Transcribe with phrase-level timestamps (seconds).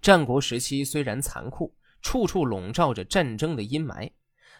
[0.00, 4.12] 战国时期虽然残酷，处处笼罩着战争的阴霾，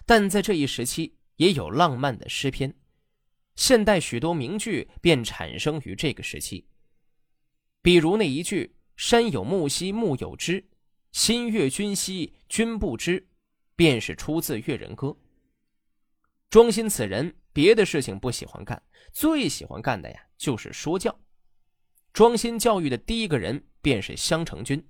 [0.04, 2.74] 但在这一时期也有浪漫的诗篇。
[3.54, 6.68] 现代许多名句便产生于这个时期，
[7.82, 10.68] 比如那一句“山有木兮木有枝，
[11.12, 13.28] 心悦君兮君不知”，
[13.74, 15.08] 便是出自《越人歌》。
[16.50, 18.80] 庄心此人别的事情不喜欢干，
[19.12, 21.16] 最喜欢干的呀就是说教。
[22.12, 24.84] 庄心教育的第一个人便是襄城君。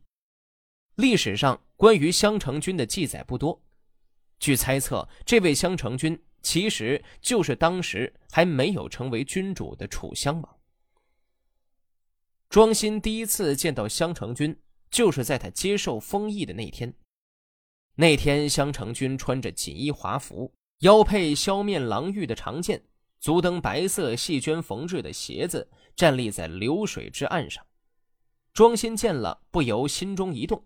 [0.99, 3.63] 历史上关于襄城君的记载不多，
[4.41, 6.21] 据猜测，这位襄城君。
[6.41, 10.59] 其实就是当时还没有成为君主的楚襄王。
[12.49, 14.57] 庄心第一次见到襄城君，
[14.91, 16.93] 就是在他接受封邑的那天。
[17.97, 22.83] 那天，襄城君穿着锦衣华服，腰佩削面狼玉的长剑，
[23.21, 27.65] 足蹬白色细绢缝制的鞋子，站立在流水之岸上。
[28.53, 30.65] 庄心见了，不由心中一动。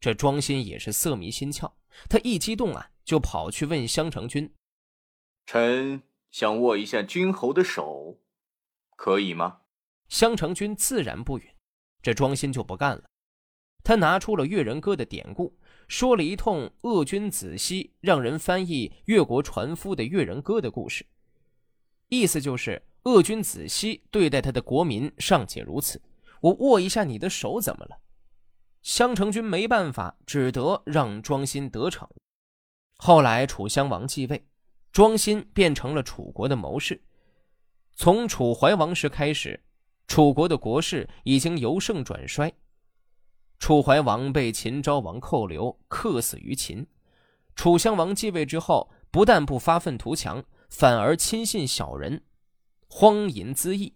[0.00, 1.70] 这庄心也是色迷心窍，
[2.08, 4.50] 他一激动啊，就跑去问襄城君。
[5.44, 8.18] 臣想握一下君侯的手，
[8.96, 9.58] 可以吗？
[10.08, 11.44] 襄城君自然不允，
[12.02, 13.04] 这庄心就不干了。
[13.84, 15.54] 他拿出了越人歌的典故，
[15.86, 21.04] 说了一通鄂君子兮让人翻译越国船夫的越人歌的故事，
[22.08, 26.00] 意思就是鄂君子兮对待他的国民尚且如此，
[26.40, 27.98] 我握一下你的手怎么了？
[28.82, 32.08] 襄城君没办法，只得让庄心得逞。
[32.96, 34.46] 后来楚襄王继位。
[34.92, 37.00] 庄心变成了楚国的谋士。
[37.94, 39.62] 从楚怀王时开始，
[40.08, 42.52] 楚国的国势已经由盛转衰。
[43.60, 46.84] 楚怀王被秦昭王扣留，客死于秦。
[47.54, 52.24] 楚襄王继位之后，不但不发愤图强，反而亲信小人，
[52.88, 53.94] 荒淫恣意。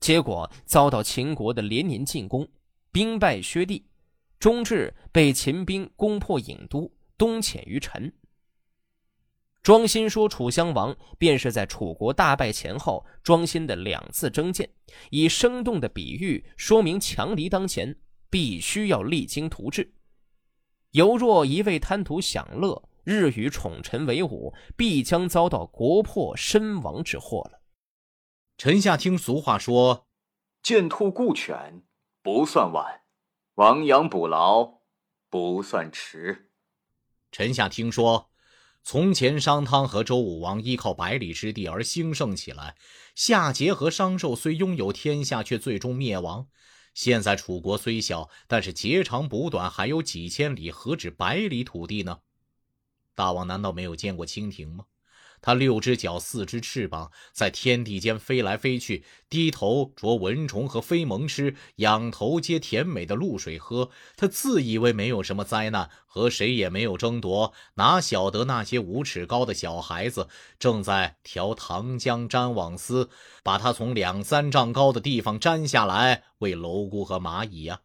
[0.00, 2.46] 结果遭到秦国的连年进攻，
[2.92, 3.86] 兵败薛地，
[4.38, 8.12] 终至被秦兵攻破郢都，东潜于陈。
[9.62, 14.70] 庄辛说：“楚襄王便是在楚国大败前后，庄辛的两次征谏，
[15.10, 17.98] 以生动的比喻说明强敌当前，
[18.30, 19.94] 必须要励精图治。
[20.92, 27.60] 犹若一味贪图享乐，日与宠臣为伍，必将遭到国破身亡之祸了。”
[28.56, 30.06] 臣下听俗话说
[30.62, 31.82] ：“见兔顾犬，
[32.30, 33.00] 不算晚；
[33.54, 34.80] 亡羊补牢，
[35.30, 36.50] 不算迟。”
[37.32, 38.28] 臣下听说。
[38.82, 42.74] 从前，商汤和周武王依靠百里之地而兴盛起来；
[43.14, 46.46] 夏桀和商纣虽拥有天下，却最终灭亡。
[46.92, 52.20] 现在楚国虽小，但是截长补短，还有几千里，何止百里土地呢？
[53.14, 54.84] 大王难道没有见过蜻蜓吗？
[55.40, 63.90] 它六只脚，四只翅膀，在天地间飞来飞去，低头啄蚊虫和飞蚊吃，仰头接甜美的露水喝。
[64.16, 70.28] 他自以为没有什么灾难，和谁也没有争夺，哪晓得那些五尺高的小孩子
[70.58, 73.08] 正在调糖浆粘网丝，
[73.42, 77.80] 把它从两三丈高的地方粘下来喂蝼蛄和蚂蚁呀。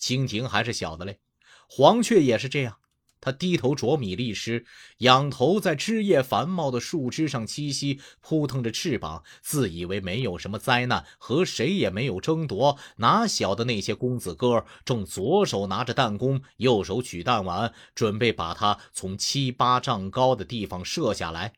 [0.00, 1.20] 蜻蜓还是小的嘞，
[1.68, 2.78] 黄雀也是这样。
[3.24, 4.66] 他低头啄米粒时，
[4.98, 12.76] 仰头在枝叶繁茂的树枝上栖息，扑腾着翅膀，自以为没有什么灾难，和谁也没有争夺。
[12.96, 21.54] 哪晓得那些公子哥正左手拿着弹弓，右手取弹丸，准备把它从七八丈高的地方射下来。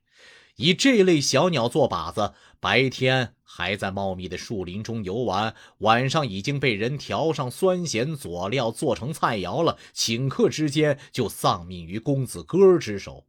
[0.56, 9.78] 以这类小鸟做靶子，白天还在茂密的树林中游玩，晚上已经被人调上酸咸佐料，做成菜肴了。
[9.94, 13.26] 顷刻之间就丧命于公子哥之手。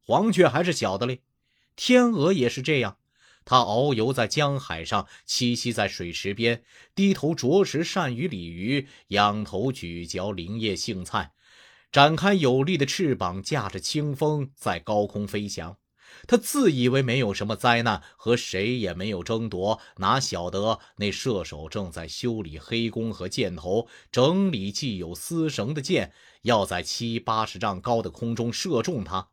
[0.00, 1.20] 黄雀还是小的嘞，
[1.74, 2.98] 天鹅也是这样，
[3.46, 6.62] 它遨游在江海上，栖息在水池边，
[6.94, 11.32] 低头啄食鳝鱼鲤鱼，仰头咀嚼林叶荇菜。
[11.90, 15.78] 展开有力的翅膀，驾着清风在高空飞翔。
[16.26, 19.80] 他自以为没有什么灾难，和谁也没有争夺。
[19.96, 26.12] 哪晓得那射手正在修理黑弓和箭头，整理既有丝绳的箭，
[26.42, 29.28] 要在七八十丈高的空中射中他。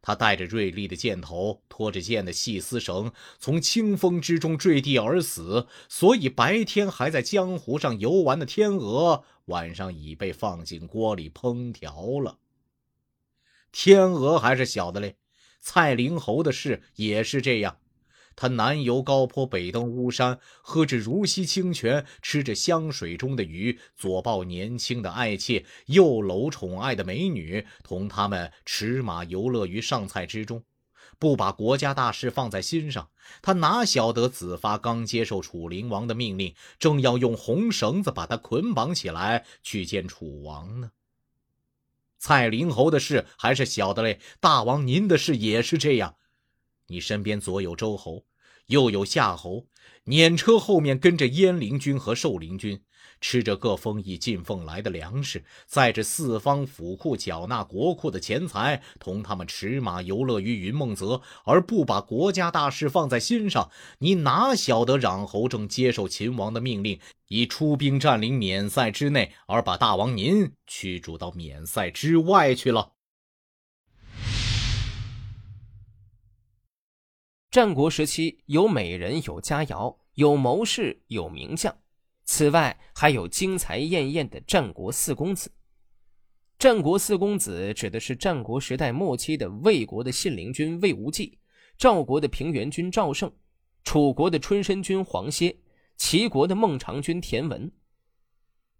[0.00, 5.66] 他带着锐利的箭头，拖着箭的细丝绳，从清风之中坠地而死。
[5.88, 12.38] 所以白天还在江湖上游玩的天鹅，晚上已被放进锅里烹调了。
[13.70, 15.16] 天鹅还是小的嘞，
[15.60, 17.76] 蔡灵侯的事也是这样。
[18.34, 30.62] 他南游高坡，北登巫山，喝着如溪清泉，吃着香水中的鱼，左抱年轻的爱妾，右搂宠爱的美女，同他们驰马游乐于上菜之中。
[31.18, 33.10] 不把国家大事放在心上，
[33.42, 40.92] 他哪晓得子发刚接受楚灵王的命令，正要用红绳子把他捆绑起来去见楚王呢？
[42.18, 46.16] 蔡灵侯的事还是晓得嘞，大王您的事也是这样。
[46.86, 48.24] 你身边左有周侯，
[48.68, 49.66] 又有夏侯，
[50.06, 52.80] 辇车后面跟着燕陵军和寿陵军。
[53.20, 72.92] 吃着各封邑进奉来的粮食，载着四方府库缴纳国库的钱财，同他们驰马游乐于云梦泽，而不把国家大事放在心上，你哪晓得攘侯正接受秦王的命令，以出兵占领免塞之内，而把大王您驱逐到免塞之外去了？
[77.58, 81.76] 战国时期，有美人，有佳肴，有谋士，有名将。
[82.24, 85.50] 此外，还有精彩艳艳的战国四公子。
[86.56, 91.36] 战国四公子指的是战国时代末期的魏国的信陵君魏无忌、
[91.76, 93.28] 赵国的平原君赵胜、
[93.82, 95.56] 楚国的春申君黄歇、
[95.96, 97.68] 齐国的孟尝君田文。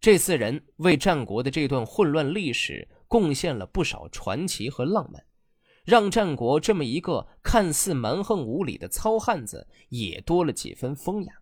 [0.00, 5.20] 这四人为战国的这段混乱历史贡献了不少传奇和浪漫，
[5.88, 11.32] 让战国这么一个看似蛮横无理的糙汉子也多了几分风雅。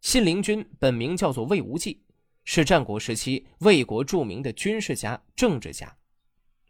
[0.00, 2.04] 信陵君本名叫做魏无忌，
[2.44, 5.96] 是战国时期魏国著名的军事家、政治家，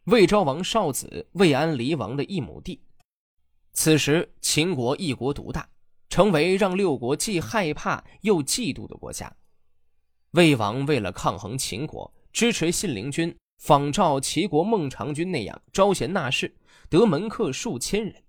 [0.05, 2.81] 魏昭王少子、魏安黎王的一亩地。
[3.75, 5.69] 此时秦国一国独大，
[6.09, 9.31] 成为让六国既害怕又嫉妒的国家。
[10.31, 16.57] 魏王为了抗衡秦国，支持信陵君，仿照齐国孟尝君那样招贤纳士，
[16.93, 18.23] 得门客数千人。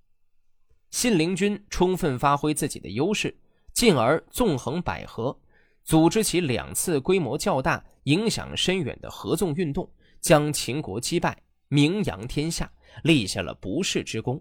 [0.89, 3.37] 信陵君充分发挥自己的优势。
[3.73, 5.35] 进而纵横捭阖，
[5.83, 11.35] 组织起两次规模较大、影响深远的合纵运动，将秦国击败，
[11.67, 12.71] 名扬天下，
[13.03, 14.39] 立下了不世之功。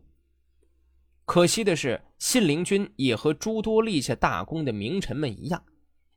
[1.25, 5.65] 可惜的是，信陵君也和诸多立下大功的名臣们一样，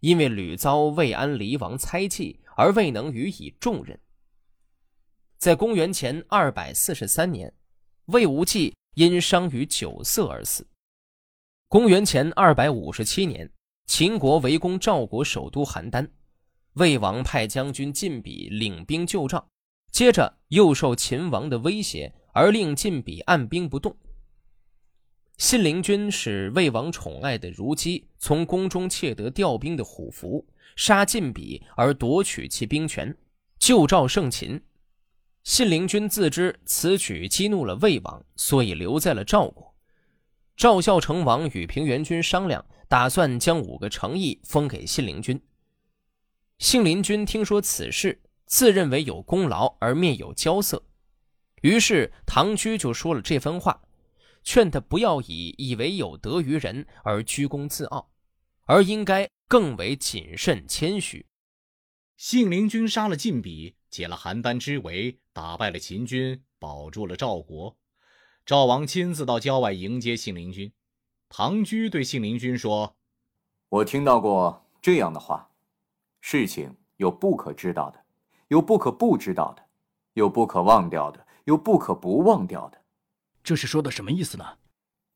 [0.01, 3.97] 因为屡遭魏安离王猜忌，而未能予以重任。
[5.37, 7.53] 在公元前二百四十三年，
[8.07, 10.67] 魏无忌因伤于酒色而死。
[11.67, 13.49] 公元前二百五十七年，
[13.87, 16.07] 秦国围攻赵国首都邯郸，
[16.73, 19.47] 魏王派将军晋鄙领兵救赵，
[19.91, 23.95] 接着又受秦王的威胁而令晋鄙按兵不动。
[25.37, 33.13] 信陵君使魏王宠爱的如姬从宫中窃得调兵的虎符，杀晋鄙而夺取其兵权，
[33.57, 34.61] 救赵胜秦。
[35.45, 39.75] 信陵君自知此举激怒了魏王，所以留在了赵国。
[40.57, 45.39] 赵孝成王与平原君商量，打算将五个城邑封给信陵君。
[46.57, 50.83] 信陵君听说此事，自认为有功劳而面有骄色，
[51.61, 53.83] 于是唐雎就说了这番话，
[54.41, 58.11] 劝他不要以以为有德于人而居功自傲，
[58.63, 61.27] 而应该更为谨慎谦虚。
[62.17, 67.75] 信陵君杀了晋鄙，解了邯郸之围，打败了秦军，保住了赵国。
[68.45, 70.71] 赵王亲自到郊外迎接信陵君，
[71.27, 72.95] 唐居对信陵君说
[73.67, 75.51] ：“我听到过这样的话，
[76.21, 78.01] 事情有不可知道的，
[78.47, 79.65] 有不可不知道的，
[80.13, 82.81] 有不可忘掉的，有不可不忘掉的。
[83.43, 84.59] 这是说的什么意思呢？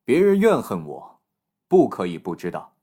[0.04, 1.22] 别人怨恨我，
[1.70, 2.76] 不可以不知道；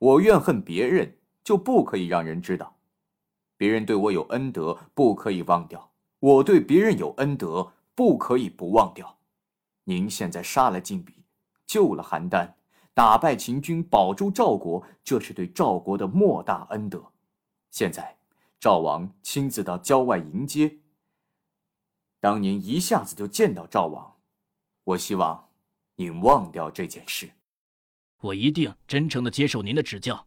[0.00, 2.76] 我怨恨别人，就不可以让人知道。
[3.56, 5.89] 别人对我有恩德，不可以忘掉；
[6.20, 9.18] 我对别人有恩德，不可以不忘掉。”
[9.84, 11.12] 您现在杀了晋鄙，
[11.66, 12.52] 救了邯郸，
[12.94, 17.12] 打败秦军，保住赵国，这是对赵国的莫大恩德。
[17.70, 18.16] 现在
[18.60, 20.78] 赵王亲自到郊外迎接，
[22.20, 24.16] 当您一下子就见到赵王，
[24.84, 25.48] 我希望
[25.96, 27.30] 您忘掉这件事。
[28.20, 30.26] 我一定真诚的接受您的指教。